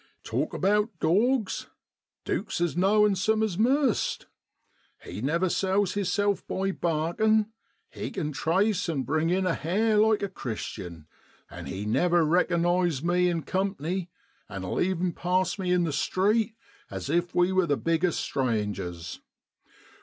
[0.31, 1.67] 'Talk about dawgs
[2.25, 4.25] Duke's as knowingsome as most.
[5.03, 7.51] He never sells hisself by barkin',
[7.87, 11.05] he kin trace an' bring in a hare like a Christian;
[11.51, 14.09] and he never recker nise me in comp'ny,
[14.49, 16.55] an'll even pass me in the street
[16.89, 19.21] as if we was the biggest strangers.